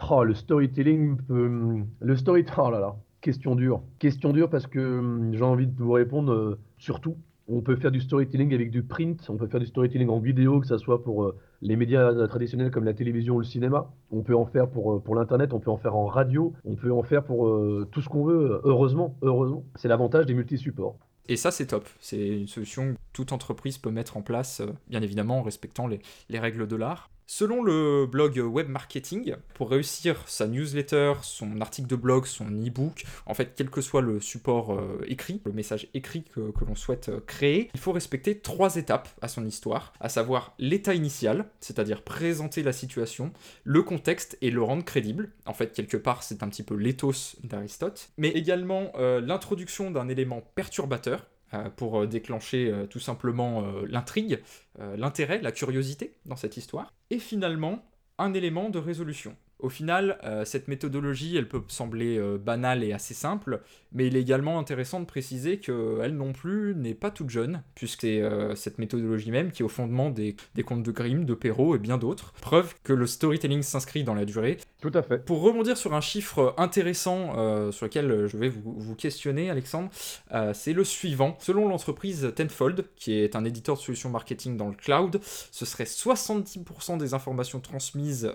Oh, 0.10 0.24
le 0.24 0.34
storytelling, 0.34 1.18
le 1.30 2.16
storytelling, 2.16 2.56
oh 2.57 2.72
là 2.72 2.80
là, 2.80 2.96
Question 3.24 3.56
dure. 3.56 3.81
Question 4.00 4.34
dure 4.34 4.50
parce 4.50 4.68
que 4.68 5.00
hum, 5.00 5.34
j'ai 5.34 5.44
envie 5.44 5.66
de 5.66 5.81
vous 5.81 5.94
répondre 5.94 6.34
euh, 6.34 6.60
surtout. 6.78 7.16
On 7.48 7.62
peut 7.62 7.78
faire 7.78 7.92
du 7.92 8.02
storytelling 8.02 8.54
avec 8.54 8.70
du 8.70 8.84
print, 8.84 9.25
on 9.30 9.38
peut 9.38 9.48
faire 9.48 9.62
du 9.62 9.66
storytelling 9.66 10.10
en 10.10 10.20
vidéo, 10.20 10.60
que 10.60 10.68
ce 10.68 10.78
soit 10.78 11.02
pour 11.02 11.24
euh, 11.24 11.38
les 11.62 11.78
médias 11.78 12.28
traditionnels 12.28 12.70
comme 12.70 12.84
la 12.84 12.94
télévision 12.94 13.36
ou 13.36 13.40
le 13.40 13.46
cinéma. 13.46 13.94
On 14.12 14.24
peut 14.24 14.36
en 14.36 14.46
faire 14.46 14.70
pour, 14.70 14.96
euh, 14.96 15.00
pour 15.00 15.16
l'Internet, 15.16 15.54
on 15.54 15.62
peut 15.62 15.72
en 15.72 15.78
faire 15.78 15.96
en 15.96 16.06
radio, 16.06 16.52
on 16.66 16.75
peut 16.75 16.92
en 16.92 17.02
faire 17.02 17.24
pour 17.24 17.50
tout 17.92 18.02
ce 18.02 18.10
qu'on 18.10 18.25
veut. 18.25 18.60
Heureusement, 18.66 19.16
heureusement. 19.22 19.64
C'est 19.75 19.88
l'avantage 19.88 20.25
des 20.25 20.34
multi-supports. 20.34 20.98
Et 21.30 21.38
ça, 21.38 21.52
c'est 21.52 21.68
top. 21.68 21.88
C'est 22.02 22.28
une 22.28 22.48
solution 22.48 22.94
que 22.94 23.00
toute 23.14 23.31
entreprise 23.31 23.78
peut 23.78 23.92
mettre 23.92 24.18
en 24.18 24.22
place, 24.22 24.62
bien 24.90 25.02
évidemment 25.02 25.40
en 25.40 25.44
respectant 25.44 25.88
les, 25.88 26.00
les 26.28 26.40
règles 26.40 26.68
de 26.68 26.75
l'art. 26.75 27.10
Selon 27.25 27.64
le 27.64 28.06
blog 28.06 28.38
Web 28.38 28.68
Marketing, 28.68 29.36
pour 29.54 29.70
réussir 29.70 30.24
sa 30.28 30.48
newsletter, 30.48 31.14
son 31.22 31.62
article 31.62 31.88
de 31.88 31.96
blog, 31.96 32.25
son 32.25 32.46
e-book, 32.46 33.06
en 33.25 33.34
fait, 33.34 33.54
quel 33.56 33.70
que 33.70 33.81
soit 33.81 34.02
le 34.02 34.20
support 34.20 34.74
euh, 34.74 35.04
écrit, 35.08 35.42
le 35.46 35.54
message 35.54 35.88
écrit 35.94 36.24
que, 36.24 36.54
l'on 36.66 36.75
souhaite 36.75 37.10
euh, 37.10 37.20
créer, 37.25 37.70
il 37.74 37.80
faut 37.80 37.92
respecter 37.92 38.40
trois 38.40 38.75
étapes 38.75 39.08
à 39.22 39.28
son 39.28 39.46
histoire, 39.46 39.94
à 40.00 40.10
savoir 40.10 40.54
l'état 40.60 40.94
initial, 40.94 41.46
c'est-à-dire 41.60 42.02
présenter 42.04 42.62
la 42.62 42.74
situation, 42.74 43.31
le 43.64 43.81
contexte 43.84 44.38
et 44.42 44.52
le 44.52 44.62
rendre 44.62 44.84
crédible. 44.84 45.31
En 45.46 45.54
fait, 45.54 45.74
quelque 45.74 45.98
part, 45.98 46.24
c'est 46.24 46.44
un 46.44 46.50
petit 46.50 46.64
peu 46.64 46.75
l'éthos 46.75 47.38
d'Aristote, 47.44 48.10
mais 48.18 48.30
également 48.30 48.92
euh, 48.98 49.22
l'introduction 49.22 49.92
d'un 49.92 50.10
élément 50.10 50.42
perturbateur, 50.56 51.28
pour 51.76 52.02
euh, 52.02 52.08
déclencher 52.08 52.70
euh, 52.70 52.86
tout 52.86 53.00
simplement 53.00 53.64
l'intrigue, 53.88 54.40
l'intérêt, 54.98 55.42
la 55.42 55.52
curiosité 55.52 56.14
dans 56.26 56.36
cette 56.36 56.58
histoire, 56.58 56.92
et 57.10 57.20
finalement 57.20 57.86
un 58.18 58.34
élément 58.34 58.70
de 58.70 58.80
résolution. 58.80 59.36
Au 59.63 59.69
final, 59.69 60.19
euh, 60.25 60.44
cette 60.44 60.68
méthodologie, 60.68 61.38
elle 61.38 61.48
peut 61.48 61.62
sembler 61.69 62.18
euh, 62.18 62.38
banale 62.38 62.83
et 62.83 62.92
assez 62.92 63.13
simple, 63.13 63.62
mais 63.94 64.07
il 64.07 64.18
est 64.18 64.21
également 64.21 64.60
intéressant 64.60 65.00
de 65.00 65.06
préciser 65.06 65.57
qu'elle 65.57 66.18
non 66.18 66.33
plus 66.33 66.75
n'est 66.75 66.94
pas 66.94 67.12
toute 67.12 67.30
jeune, 67.30 67.63
puisque 67.74 68.01
c'est 68.01 68.21
euh, 68.21 68.56
cette 68.56 68.77
méthodologie 68.77 69.31
même 69.31 69.54
qui 69.54 69.62
est 69.62 69.65
au 69.65 69.69
fondement 69.69 70.10
des, 70.10 70.36
contes 70.65 70.83
de 70.83 70.92
Grimm, 70.92 71.24
de 71.24 71.33
Perrault 71.33 71.75
et 71.75 71.80
bien 71.80 71.98
d'autres. 71.98 72.33
Preuve 72.42 72.75
que 72.83 72.92
le 72.92 73.07
storytelling 73.07 73.62
s'inscrit 73.62 74.04
dans 74.04 74.15
la 74.15 74.25
durée. 74.25 74.57
Tout 74.81 74.92
à 74.94 75.01
fait. 75.01 75.24
Pour 75.24 75.42
rebondir 75.42 75.77
sur 75.77 75.94
un 75.94 76.01
chiffre 76.01 76.54
intéressant 76.57 77.71
sur 77.71 77.86
lequel 77.86 78.27
je 78.27 78.36
vais 78.36 78.50
vous, 78.50 78.75
vous 78.77 78.95
questionner, 78.95 79.50
Alexandre, 79.50 79.89
c'est 80.54 80.74
le 80.74 80.83
suivant. 80.83 81.38
Selon 81.39 81.69
l'entreprise 81.69 82.33
Tenfold, 82.36 82.83
qui 82.98 83.13
est 83.13 83.38
un 83.38 83.45
éditeur 83.45 83.77
de 83.77 83.81
solutions 83.81 84.10
marketing 84.10 84.57
dans 84.57 84.68
le 84.68 84.75
cloud, 84.75 85.21
ce 85.24 85.65
serait 85.65 85.86
70% 85.86 86.98
des 86.98 87.13
informations 87.13 87.62
transmises 87.62 88.30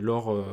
lors 0.00 0.44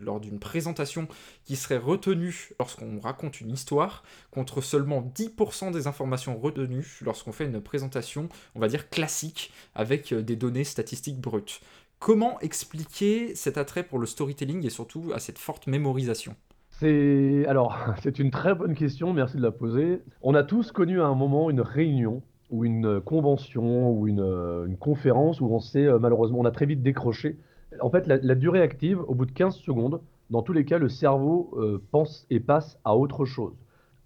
lors 0.00 0.20
d'une 0.20 0.38
présentation 0.38 1.08
qui 1.44 1.56
serait 1.56 1.78
retenue 1.78 2.50
lorsqu'on 2.58 3.00
raconte 3.00 3.40
une 3.40 3.50
histoire, 3.50 4.02
contre 4.30 4.60
seulement 4.60 5.02
10% 5.14 5.72
des 5.72 5.86
informations 5.86 6.38
retenues 6.38 6.98
lorsqu'on 7.02 7.32
fait 7.32 7.46
une 7.46 7.60
présentation, 7.60 8.28
on 8.54 8.60
va 8.60 8.68
dire 8.68 8.88
classique, 8.90 9.52
avec 9.74 10.12
euh, 10.12 10.22
des 10.22 10.36
données 10.36 10.64
statistiques 10.64 11.20
brutes. 11.20 11.60
Comment 11.98 12.38
expliquer 12.40 13.34
cet 13.34 13.56
attrait 13.56 13.82
pour 13.82 13.98
le 13.98 14.06
storytelling 14.06 14.64
et 14.66 14.70
surtout 14.70 15.12
à 15.14 15.18
cette 15.18 15.38
forte 15.38 15.66
mémorisation? 15.66 16.36
C'est 16.78 17.46
alors 17.48 17.78
c'est 18.02 18.18
une 18.18 18.30
très 18.30 18.54
bonne 18.54 18.74
question, 18.74 19.12
merci 19.12 19.36
de 19.38 19.42
la 19.42 19.50
poser. 19.50 20.02
On 20.22 20.34
a 20.34 20.42
tous 20.42 20.72
connu 20.72 21.00
à 21.00 21.06
un 21.06 21.14
moment 21.14 21.48
une 21.50 21.62
réunion 21.62 22.22
ou 22.50 22.64
une 22.64 23.00
convention 23.00 23.90
ou 23.90 24.06
une, 24.06 24.20
euh, 24.20 24.68
conférence 24.78 25.40
où 25.40 25.46
on 25.46 25.58
s'est 25.58 25.86
euh, 25.86 25.98
malheureusement 25.98 26.38
on 26.40 26.44
a 26.44 26.50
très 26.50 26.66
vite 26.66 26.82
décroché 26.82 27.38
en 27.80 27.90
fait, 27.90 28.06
la, 28.06 28.34
durée 28.34 28.62
active, 28.62 29.00
au 29.06 29.14
bout 29.14 29.26
de 29.26 29.32
15 29.32 29.56
secondes, 29.56 30.00
dans 30.30 30.42
tous 30.42 30.52
les 30.52 30.64
cas, 30.64 30.78
le 30.78 30.88
cerveau 30.88 31.54
euh, 31.56 31.82
pense 31.90 32.26
et 32.30 32.40
passe 32.40 32.78
à 32.84 32.96
autre 32.96 33.24
chose. 33.24 33.54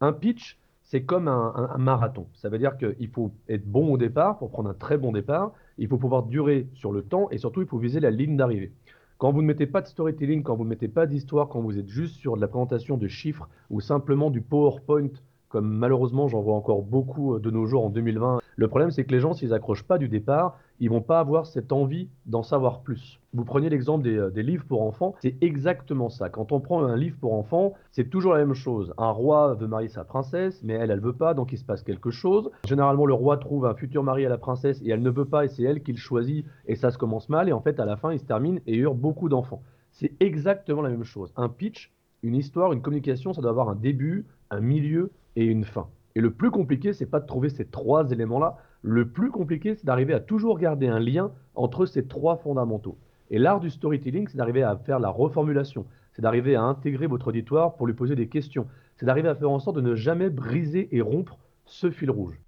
Un 0.01 0.13
pitch, 0.13 0.59
c'est 0.83 1.03
comme 1.03 1.29
un, 1.29 1.77
marathon. 1.79 2.27
Ça 2.35 2.49
veut 2.49 2.59
dire 2.59 2.77
qu'il 2.77 3.09
faut 3.09 3.33
être 3.49 3.65
bon 3.65 3.93
au 3.93 3.97
départ 3.97 4.39
pour 4.39 4.51
prendre 4.51 4.71
un 4.71 4.75
très 4.75 4.99
bon 4.99 5.13
départ. 5.13 5.53
Il 5.79 5.89
faut 5.89 5.99
pouvoir 5.99 6.25
durer 6.25 6.69
sur 6.75 6.93
le 6.93 7.03
temps 7.03 7.29
et 7.31 7.39
surtout, 7.39 7.63
il 7.63 7.67
faut 7.69 7.79
viser 7.79 8.01
la 8.01 8.11
ligne 8.11 8.37
d'arrivée. 8.37 8.73
Quand 9.19 9.33
vous 9.33 9.43
ne 9.43 9.47
mettez 9.47 9.67
pas 9.67 9.83
de 9.83 9.87
storytelling, 9.87 10.43
quand 10.43 10.57
vous 10.57 10.65
ne 10.65 10.71
mettez 10.71 10.89
pas 10.89 11.07
d'histoire, 11.07 11.49
quand 11.49 11.61
vous 11.61 11.79
êtes 11.79 11.89
juste 11.89 12.17
sur 12.17 12.37
de 12.37 12.41
la 12.41 12.49
présentation 12.49 12.97
de 12.97 13.07
chiffres 13.07 13.49
ou 13.69 13.81
simplement 13.81 14.31
du 14.31 14.41
PowerPoint, 14.41 15.11
comme 15.51 15.69
malheureusement 15.69 16.29
j'en 16.29 16.41
vois 16.41 16.55
encore 16.55 16.83
beaucoup 16.83 17.35
euh, 17.35 17.41
de 17.41 17.51
nos 17.51 17.67
jours 17.67 17.85
en 17.85 17.91
2020, 17.91 18.39
le 18.57 18.69
problème 18.69 18.91
c'est 18.91 19.05
que 19.05 19.13
les 19.13 19.21
gens, 19.21 19.35
s'ils 19.35 19.53
accrochent 19.53 19.83
pas 19.83 19.99
du 19.99 20.09
départ, 20.09 20.59
ils 20.79 20.89
vont 20.89 21.03
pas 21.03 21.21
avoir 21.21 21.47
cette 21.47 21.73
envie 21.73 22.09
d'en 22.25 22.43
savoir 22.43 22.81
plus. 22.81 23.21
Vous 23.35 23.45
prenez 23.45 23.69
l'exemple 23.69 24.09
euh, 24.09 24.31
des, 24.31 24.43
livres 24.43 24.65
pour 24.67 24.83
enfants, 24.83 25.15
c'est 25.21 25.37
exactement 25.43 26.09
ça. 26.09 26.31
Quand 26.31 26.53
on 26.53 26.61
prend 26.61 26.85
un 26.85 26.97
livre 26.97 27.17
pour 27.21 27.35
enfants, 27.35 27.75
c'est 27.91 28.09
toujours 28.09 28.33
la 28.33 28.39
même 28.39 28.55
chose. 28.55 28.95
Un 28.97 29.11
roi 29.11 29.55
veut 29.55 29.67
marier 29.67 29.89
sa 29.89 30.05
princesse, 30.05 30.63
mais 30.63 30.75
elle, 30.75 30.91
elle 30.91 31.01
veut 31.01 31.13
pas, 31.13 31.35
donc 31.35 31.53
il 31.53 31.59
se 31.59 31.65
passe 31.65 31.83
quelque 31.83 32.11
chose. 32.11 32.51
Généralement, 32.67 33.07
le 33.07 33.15
roi 33.15 33.37
trouve 33.37 33.67
un 33.67 33.75
futur 33.75 34.03
mari 34.03 34.25
à 34.25 34.29
la 34.29 34.39
princesse 34.39 34.81
et 34.83 34.91
elle 34.91 35.03
ne 35.03 35.11
veut 35.11 35.27
pas, 35.27 35.45
et 35.45 35.49
c'est 35.49 35.65
elle 35.65 35.83
qui 35.83 35.93
le 35.93 35.99
choisit, 35.99 36.47
et 36.67 36.77
ça 36.77 36.91
se 36.91 36.99
commence 36.99 37.29
mal, 37.29 37.49
et 37.49 37.53
en 37.53 37.61
fait, 37.61 37.79
à 37.81 37.85
la 37.85 37.97
fin, 37.97 38.13
il 38.13 38.21
se 38.21 38.25
termine 38.25 38.61
et 38.67 38.77
eurent 38.77 38.95
beaucoup 38.95 39.29
d'enfants. 39.29 39.63
C'est 39.93 40.13
exactement 40.21 40.83
la 40.83 40.91
même 40.91 41.05
chose. 41.05 41.33
Un 41.37 41.49
pitch, 41.49 41.93
une 42.23 42.35
histoire, 42.35 42.73
une 42.73 42.83
communication, 42.83 43.33
ça 43.33 43.41
doit 43.43 43.51
avoir 43.51 43.69
un 43.69 43.75
début, 43.75 44.27
un 44.51 44.61
milieu 44.61 45.11
et 45.37 45.45
une 45.45 45.65
fin. 45.65 45.89
Et 46.15 46.21
le 46.21 46.33
plus 46.33 46.51
compliqué, 46.51 46.93
c'est 46.93 47.07
pas 47.07 47.21
de 47.21 47.27
trouver 47.27 47.49
ces 47.49 47.65
trois 47.65 48.11
éléments-là, 48.11 48.57
le 48.83 49.09
plus 49.09 49.31
compliqué, 49.31 49.75
c'est 49.75 49.87
d'arriver 49.87 50.15
à 50.15 50.21
toujours 50.21 50.59
garder 50.59 50.89
un 50.89 50.99
lien 50.99 51.33
entre 51.55 51.87
ces 51.87 52.07
trois 52.07 52.37
fondamentaux. 52.37 52.99
Et 53.31 53.39
l'art 53.39 53.61
du 53.61 53.71
storytelling, 53.71 54.27
c'est 54.29 54.39
d'arriver 54.39 54.63
à 54.63 54.77
faire 54.77 54.99
la 54.99 55.11
reformulation, 55.11 55.87
c'est 56.13 56.23
d'arriver 56.23 56.57
à 56.57 56.63
intégrer 56.63 57.07
votre 57.07 57.29
auditoire 57.29 57.77
pour 57.77 57.87
lui 57.87 57.95
poser 57.95 58.17
des 58.17 58.29
questions, 58.29 58.67
c'est 58.97 59.07
d'arriver 59.07 59.29
à 59.29 59.35
faire 59.35 59.51
en 59.51 59.61
sorte 59.61 59.77
de 59.77 59.83
ne 59.83 59.95
jamais 59.95 60.31
briser 60.31 60.89
et 60.97 61.01
rompre 61.01 61.39
ce 61.67 61.91
fil 61.91 62.11
rouge 62.11 62.41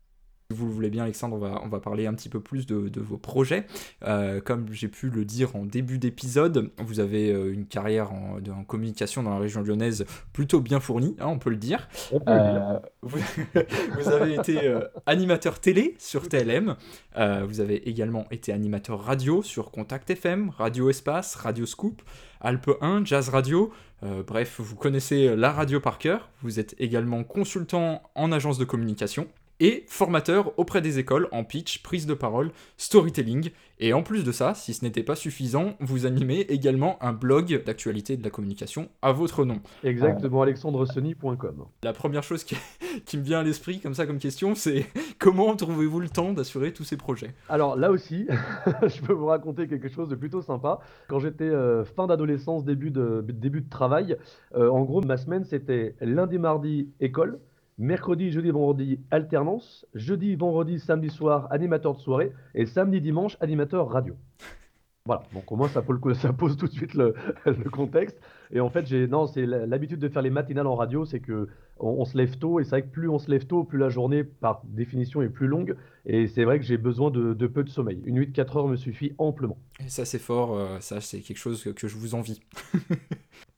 vous 0.52 0.66
le 0.66 0.72
voulez 0.72 0.90
bien, 0.90 1.04
Alexandre, 1.04 1.36
on 1.36 1.38
va, 1.38 1.60
on 1.64 1.68
va 1.68 1.80
parler 1.80 2.06
un 2.06 2.14
petit 2.14 2.28
peu 2.28 2.40
plus 2.40 2.66
de, 2.66 3.00
vos 3.00 3.16
projets. 3.16 3.66
Euh, 4.04 4.40
comme 4.40 4.66
j'ai 4.72 4.88
pu 4.88 5.10
le 5.10 5.24
dire 5.24 5.56
en 5.56 5.64
début 5.64 5.98
d'épisode, 5.98 6.70
vous 6.78 7.00
avez 7.00 7.32
euh, 7.32 7.52
une 7.52 7.66
carrière 7.66 8.12
en, 8.12 8.38
communication 8.66 9.22
dans 9.22 9.30
la 9.30 9.38
région 9.38 9.62
lyonnaise 9.62 10.04
plutôt 10.32 10.60
bien 10.60 10.80
fournie, 10.80 11.16
hein, 11.18 11.26
on 11.26 11.38
peut 11.38 11.50
le 11.50 11.56
dire. 11.56 11.88
Euh, 12.28 12.78
vous, 13.02 14.08
avez 14.08 14.34
été 14.34 14.74
animateur 15.06 15.58
télé 15.58 15.96
sur 15.98 16.28
TLM, 16.28 16.76
vous 17.16 17.60
avez 17.60 17.88
également 17.88 18.26
été 18.30 18.52
animateur 18.52 19.02
radio 19.02 19.42
sur 19.42 19.70
Contact 19.70 20.10
FM, 20.10 20.50
Radio 20.50 20.90
Espace, 20.90 21.34
Radio 21.34 21.66
Scoop, 21.66 22.02
Alpe 22.40 22.70
1, 22.80 23.04
Jazz 23.04 23.28
Radio. 23.28 23.72
bref, 24.26 24.60
vous 24.60 24.76
connaissez 24.76 25.34
la 25.36 25.52
radio 25.52 25.80
par 25.80 25.98
cœur. 25.98 26.30
Vous 26.42 26.60
êtes 26.60 26.74
également 26.78 27.24
consultant 27.24 28.02
en 28.14 28.32
agence 28.32 28.58
de 28.58 28.64
communication 28.64 29.28
et 29.62 29.84
formateur 29.86 30.58
auprès 30.58 30.80
des 30.80 30.98
écoles 30.98 31.28
en 31.30 31.44
pitch, 31.44 31.84
prise 31.84 32.04
de 32.06 32.14
parole, 32.14 32.50
storytelling. 32.78 33.50
Et 33.78 33.92
en 33.92 34.02
plus 34.02 34.24
de 34.24 34.32
ça, 34.32 34.54
si 34.54 34.74
ce 34.74 34.84
n'était 34.84 35.04
pas 35.04 35.14
suffisant, 35.14 35.74
vous 35.78 36.04
animez 36.04 36.40
également 36.48 37.00
un 37.00 37.12
blog 37.12 37.62
d'actualité 37.64 38.16
de 38.16 38.24
la 38.24 38.30
communication 38.30 38.88
à 39.02 39.12
votre 39.12 39.44
nom. 39.44 39.60
Exactement, 39.84 40.42
alexandresony.com. 40.42 41.66
La 41.84 41.92
première 41.92 42.24
chose 42.24 42.42
qui, 43.06 43.16
me 43.16 43.22
vient 43.22 43.38
à 43.38 43.42
l'esprit 43.44 43.78
comme 43.78 43.94
ça 43.94 44.04
comme 44.04 44.18
question, 44.18 44.56
c'est 44.56 44.86
comment 45.20 45.54
trouvez-vous 45.54 46.00
le 46.00 46.08
temps 46.08 46.32
d'assurer 46.32 46.72
tous 46.72 46.84
ces 46.84 46.96
projets? 46.96 47.32
Alors 47.48 47.76
là 47.76 47.92
aussi, 47.92 48.26
je 48.82 49.00
peux 49.00 49.12
vous 49.12 49.26
raconter 49.26 49.68
quelque 49.68 49.88
chose 49.88 50.08
de 50.08 50.16
plutôt 50.16 50.42
sympa. 50.42 50.80
Quand 51.06 51.20
j'étais 51.20 51.44
euh, 51.44 51.84
fin 51.84 52.08
d'adolescence, 52.08 52.64
début 52.64 52.90
de, 52.90 53.24
début 53.28 53.60
de 53.60 53.70
travail, 53.70 54.16
euh, 54.56 54.68
en 54.68 54.82
gros, 54.82 55.02
ma 55.02 55.16
semaine, 55.16 55.44
c'était 55.44 55.94
lundi, 56.00 56.38
mardi, 56.38 56.88
école. 56.98 57.38
Mercredi, 57.78 58.30
jeudi, 58.30 58.50
vendredi, 58.50 59.00
alternance. 59.10 59.86
Jeudi, 59.94 60.36
vendredi, 60.36 60.78
samedi 60.78 61.10
soir, 61.10 61.48
animateur 61.50 61.94
de 61.94 62.00
soirée. 62.00 62.32
Et 62.54 62.66
samedi, 62.66 63.00
dimanche, 63.00 63.36
animateur 63.40 63.88
radio. 63.88 64.14
Voilà, 65.04 65.24
donc 65.34 65.50
au 65.50 65.56
moins 65.56 65.66
ça, 65.66 65.82
ça 66.14 66.32
pose 66.32 66.56
tout 66.56 66.68
de 66.68 66.72
suite 66.72 66.94
le, 66.94 67.14
contexte. 67.72 68.20
Et 68.52 68.60
en 68.60 68.70
fait, 68.70 68.86
j'ai 68.86 69.08
non, 69.08 69.26
c'est 69.26 69.46
l'habitude 69.46 69.98
de 69.98 70.08
faire 70.08 70.22
les 70.22 70.30
matinales 70.30 70.68
en 70.68 70.76
radio, 70.76 71.04
c'est 71.04 71.20
que 71.20 71.48
on, 71.80 72.04
se 72.04 72.16
lève 72.16 72.38
tôt 72.38 72.60
et 72.60 72.64
c'est 72.64 72.70
vrai 72.70 72.82
que 72.82 72.90
plus 72.90 73.08
on 73.08 73.18
se 73.18 73.28
lève 73.28 73.46
tôt, 73.46 73.64
plus 73.64 73.78
la 73.78 73.88
journée 73.88 74.22
par 74.22 74.62
définition 74.64 75.20
est 75.20 75.28
plus 75.28 75.48
longue. 75.48 75.76
Et 76.06 76.28
c'est 76.28 76.44
vrai 76.44 76.60
que 76.60 76.64
j'ai 76.64 76.76
besoin 76.76 77.10
de, 77.10 77.34
peu 77.48 77.64
de 77.64 77.68
sommeil. 77.68 78.00
Une 78.04 78.14
nuit 78.14 78.28
de 78.28 78.32
4 78.32 78.56
heures 78.58 78.68
me 78.68 78.76
suffit 78.76 79.12
amplement. 79.18 79.58
Et 79.84 79.88
ça 79.88 80.04
c'est 80.04 80.20
fort, 80.20 80.56
euh, 80.56 80.78
ça 80.78 81.00
c'est 81.00 81.20
quelque 81.20 81.38
chose 81.38 81.64
que, 81.74 81.88
je 81.88 81.96
vous 81.96 82.14
envie. 82.14 82.40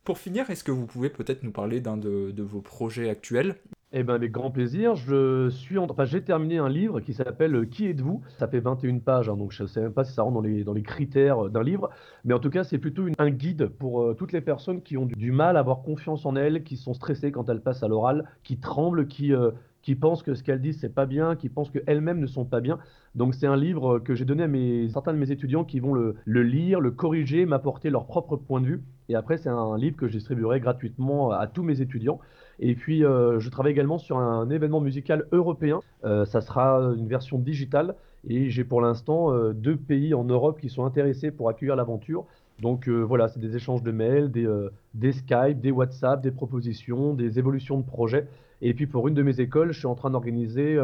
Pour 0.04 0.16
finir, 0.16 0.48
est-ce 0.48 0.64
que 0.64 0.70
vous 0.70 0.86
pouvez 0.86 1.10
peut-être 1.10 1.42
nous 1.42 1.52
parler 1.52 1.80
d'un 1.80 1.98
de, 1.98 2.30
de, 2.30 2.42
vos 2.42 2.62
projets 2.62 3.10
actuels? 3.10 3.56
Eh 3.96 4.02
ben, 4.02 4.14
avec 4.14 4.32
grand 4.32 4.50
plaisir. 4.50 4.96
Je 4.96 5.48
suis 5.50 5.78
en... 5.78 5.84
enfin, 5.88 6.04
j'ai 6.04 6.22
terminé 6.22 6.58
un 6.58 6.68
livre 6.68 7.00
qui 7.00 7.14
s'appelle 7.14 7.68
Qui 7.68 7.86
êtes-vous? 7.86 8.22
Ça 8.38 8.48
fait 8.48 8.58
21 8.58 8.98
pages, 8.98 9.28
hein, 9.28 9.36
donc 9.36 9.52
je 9.52 9.62
ne 9.62 9.68
sais 9.68 9.80
même 9.80 9.92
pas 9.92 10.02
si 10.04 10.12
ça 10.12 10.22
rentre 10.22 10.34
dans 10.34 10.40
les, 10.40 10.64
dans 10.64 10.72
les 10.72 10.82
critères 10.82 11.48
d'un 11.48 11.62
livre. 11.62 11.90
Mais 12.24 12.34
en 12.34 12.40
tout 12.40 12.50
cas, 12.50 12.64
c'est 12.64 12.78
plutôt 12.78 13.06
un 13.18 13.30
guide 13.30 13.68
pour 13.68 14.02
euh, 14.02 14.14
toutes 14.14 14.32
les 14.32 14.40
personnes 14.40 14.82
qui 14.82 14.96
ont 14.96 15.06
du, 15.06 15.30
mal 15.30 15.56
à 15.56 15.60
avoir 15.60 15.82
confiance 15.82 16.26
en 16.26 16.34
elles, 16.34 16.64
qui 16.64 16.76
sont 16.76 16.92
stressées 16.92 17.30
quand 17.30 17.48
elles 17.48 17.62
passent 17.62 17.84
à 17.84 17.88
l'oral, 17.88 18.28
qui 18.42 18.58
tremblent, 18.58 19.06
qui, 19.06 19.32
euh, 19.32 19.52
qui 19.84 19.94
pensent 19.94 20.22
que 20.22 20.34
ce 20.34 20.42
qu'elles 20.42 20.62
disent, 20.62 20.78
c'est 20.80 20.94
pas 20.94 21.04
bien, 21.04 21.36
qui 21.36 21.50
pensent 21.50 21.70
qu'elles-mêmes 21.70 22.18
ne 22.18 22.26
sont 22.26 22.46
pas 22.46 22.60
bien. 22.60 22.78
Donc 23.14 23.34
c'est 23.34 23.46
un 23.46 23.54
livre 23.56 23.98
que 23.98 24.14
j'ai 24.14 24.24
donné 24.24 24.44
à 24.44 24.48
mes, 24.48 24.88
certains 24.88 25.12
de 25.12 25.18
mes 25.18 25.30
étudiants 25.30 25.62
qui 25.62 25.78
vont 25.78 25.92
le, 25.92 26.16
lire, 26.24 26.80
le 26.80 26.90
corriger, 26.90 27.44
m'apporter 27.44 27.90
leur 27.90 28.06
propre 28.06 28.36
point 28.36 28.62
de 28.62 28.66
vue. 28.66 28.82
Et 29.10 29.14
après, 29.14 29.36
c'est 29.36 29.50
un 29.50 29.76
livre 29.76 29.96
que 29.96 30.08
je 30.08 30.12
distribuerai 30.12 30.58
gratuitement 30.58 31.32
à 31.32 31.46
tous 31.46 31.62
mes 31.62 31.82
étudiants. 31.82 32.18
Et 32.60 32.74
puis, 32.74 33.04
euh, 33.04 33.38
je 33.40 33.50
travaille 33.50 33.72
également 33.72 33.98
sur 33.98 34.16
un 34.16 34.48
événement 34.48 34.80
musical 34.80 35.26
européen. 35.32 35.80
Euh, 36.04 36.24
ça 36.24 36.40
sera 36.40 36.78
une 36.96 37.06
version 37.06 37.38
digitale. 37.38 37.94
Et 38.26 38.48
j'ai 38.48 38.64
pour 38.64 38.80
l'instant 38.80 39.34
euh, 39.34 39.52
deux 39.52 39.76
pays 39.76 40.14
en 40.14 40.24
Europe 40.24 40.58
qui 40.62 40.70
sont 40.70 40.86
intéressés 40.86 41.30
pour 41.30 41.50
accueillir 41.50 41.76
l'aventure. 41.76 42.24
Donc 42.62 42.88
voilà, 42.88 43.28
c'est 43.28 43.40
des 43.40 43.56
échanges 43.56 43.82
de 43.82 43.90
mails, 43.90 44.30
des, 44.30 44.48
des, 44.94 45.10
Skype, 45.10 45.60
des 45.60 45.72
WhatsApp, 45.72 46.22
des 46.22 46.30
propositions, 46.30 47.12
des 47.12 47.40
évolutions 47.40 47.76
de 47.76 47.84
projets. 47.84 48.28
Et 48.62 48.74
puis 48.74 48.86
pour 48.86 49.08
une 49.08 49.14
de 49.14 49.22
mes 49.22 49.40
écoles, 49.40 49.72
je 49.72 49.78
suis 49.78 49.86
en 49.86 49.94
train 49.94 50.10
d'organiser, 50.10 50.78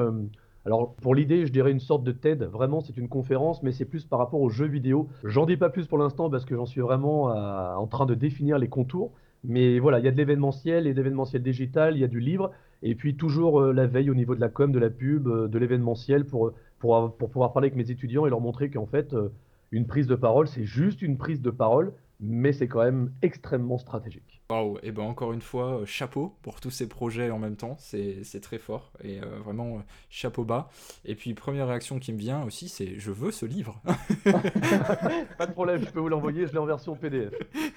alors 0.66 0.94
pour 0.96 1.14
l'idée, 1.14 1.46
je 1.46 1.52
dirais 1.52 1.70
une 1.70 1.80
sorte 1.80 2.04
de 2.04 2.12
TED. 2.12 2.44
Vraiment, 2.44 2.80
c'est 2.80 2.96
une 2.96 3.08
conférence, 3.08 3.62
mais 3.62 3.72
c'est 3.72 3.84
plus 3.84 4.04
par 4.04 4.18
rapport 4.18 4.40
aux 4.40 4.50
jeux 4.50 4.66
vidéo. 4.66 5.08
J'en 5.24 5.46
dis 5.46 5.56
pas 5.56 5.70
plus 5.70 5.86
pour 5.86 5.98
l'instant 5.98 6.28
parce 6.28 6.44
que 6.44 6.54
j'en 6.54 6.66
suis 6.66 6.80
vraiment 6.80 7.24
en 7.26 7.86
train 7.86 8.06
de 8.06 8.14
définir 8.14 8.58
les 8.58 8.68
contours. 8.68 9.12
Mais 9.44 9.78
voilà, 9.78 9.98
il 9.98 10.04
y 10.04 10.08
a 10.08 10.10
de 10.10 10.16
l'événementiel 10.16 10.86
et 10.86 10.94
d'événementiel 10.94 11.42
digital, 11.42 11.96
il 11.96 12.00
y 12.00 12.04
a 12.04 12.08
du 12.08 12.20
livre, 12.20 12.50
et 12.82 12.94
puis 12.94 13.16
toujours 13.16 13.60
euh, 13.60 13.72
la 13.72 13.86
veille 13.86 14.10
au 14.10 14.14
niveau 14.14 14.34
de 14.34 14.40
la 14.40 14.48
com, 14.48 14.70
de 14.70 14.78
la 14.78 14.90
pub, 14.90 15.28
euh, 15.28 15.48
de 15.48 15.58
l'événementiel 15.58 16.26
pour, 16.26 16.52
pour, 16.78 17.16
pour, 17.16 17.30
pouvoir 17.30 17.52
parler 17.52 17.68
avec 17.68 17.76
mes 17.76 17.90
étudiants 17.90 18.26
et 18.26 18.30
leur 18.30 18.40
montrer 18.40 18.70
qu'en 18.70 18.86
fait, 18.86 19.14
euh, 19.14 19.30
une 19.70 19.86
prise 19.86 20.06
de 20.06 20.14
parole, 20.14 20.46
c'est 20.46 20.64
juste 20.64 21.00
une 21.00 21.16
prise 21.16 21.40
de 21.40 21.50
parole, 21.50 21.92
mais 22.20 22.52
c'est 22.52 22.68
quand 22.68 22.84
même 22.84 23.12
extrêmement 23.22 23.78
stratégique. 23.78 24.42
Waouh, 24.50 24.78
et 24.82 24.90
ben 24.90 25.04
encore 25.04 25.32
une 25.32 25.40
fois, 25.40 25.80
euh, 25.80 25.86
chapeau 25.86 26.36
pour 26.42 26.60
tous 26.60 26.70
ces 26.70 26.88
projets 26.88 27.30
en 27.30 27.38
même 27.38 27.56
temps, 27.56 27.76
c'est 27.78 28.40
très 28.42 28.58
fort, 28.58 28.92
et 29.02 29.20
euh, 29.20 29.38
vraiment 29.44 29.76
euh, 29.76 29.80
chapeau 30.10 30.44
bas. 30.44 30.70
Et 31.04 31.14
puis 31.14 31.32
première 31.34 31.68
réaction 31.68 31.98
qui 31.98 32.12
me 32.12 32.18
vient 32.18 32.42
aussi, 32.42 32.68
c'est 32.68 32.98
je 32.98 33.10
veux 33.10 33.30
ce 33.30 33.46
livre. 33.46 33.80
Pas 35.38 35.46
de 35.46 35.52
problème, 35.52 35.82
je 35.84 35.90
peux 35.90 36.00
vous 36.00 36.08
l'envoyer, 36.08 36.46
je 36.46 36.52
l'ai 36.52 36.58
en 36.58 36.66
version 36.66 36.94
PDF. 36.96 37.32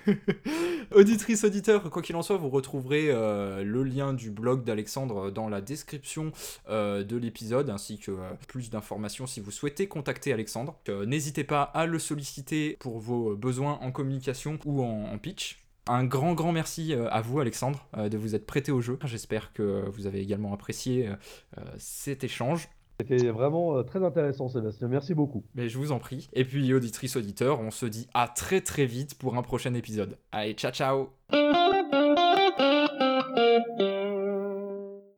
Auditrice, 0.92 1.44
auditeur, 1.44 1.90
quoi 1.90 2.02
qu'il 2.02 2.16
en 2.16 2.22
soit, 2.22 2.38
vous 2.38 2.50
retrouverez 2.50 3.08
le 3.08 3.84
lien 3.84 4.14
du 4.14 4.30
blog 4.30 4.64
d'Alexandre 4.64 5.32
dans 5.32 5.50
la 5.50 5.62
description 5.62 6.32
de 6.70 7.16
l'épisode, 7.16 7.70
ainsi 7.70 7.98
que 7.98 8.12
plus 8.48 8.70
d'informations 8.70 9.26
si 9.26 9.40
vous 9.40 9.50
souhaitez 9.50 9.88
contacter 9.88 10.34
Alexandre. 10.34 10.78
N'hésitez 11.08 11.44
pas 11.44 11.64
à 11.64 11.86
le 11.86 11.98
solliciter 12.00 12.78
pour 12.80 13.00
vos 13.00 13.36
besoins 13.36 13.80
en 13.82 13.92
communication 13.92 14.33
ou 14.66 14.82
en 14.84 15.18
pitch. 15.18 15.64
Un 15.88 16.06
grand, 16.06 16.34
grand 16.34 16.54
merci 16.54 16.94
euh, 16.94 17.10
à 17.10 17.22
vous, 17.22 17.40
Alexandre, 17.40 17.86
euh, 17.98 18.08
de 18.08 18.18
vous 18.18 18.36
être 18.36 18.46
prêté 18.46 18.72
au 18.72 18.80
jeu. 18.80 18.98
J'espère 19.04 19.52
que 19.52 19.90
vous 19.90 20.08
avez 20.08 20.22
également 20.22 20.54
apprécié 20.54 21.10
euh, 21.58 21.62
cet 21.78 22.24
échange. 22.24 22.70
C'était 23.00 23.30
vraiment 23.32 23.84
très 23.84 24.04
intéressant, 24.04 24.48
Sébastien. 24.48 24.88
Merci 24.88 25.14
beaucoup. 25.14 25.44
Mais 25.56 25.68
je 25.68 25.78
vous 25.78 25.92
en 25.92 26.00
prie. 26.00 26.30
Et 26.34 26.46
puis, 26.46 26.74
auditrice, 26.74 27.16
auditeur, 27.16 27.60
on 27.60 27.72
se 27.72 27.88
dit 27.88 28.08
à 28.14 28.28
très, 28.28 28.62
très 28.62 28.86
vite 28.86 29.16
pour 29.16 29.36
un 29.36 29.42
prochain 29.42 29.74
épisode. 29.74 30.18
Allez, 30.32 30.54
ciao, 30.54 30.72
ciao 30.72 31.10